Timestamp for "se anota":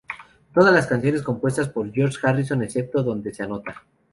3.35-3.83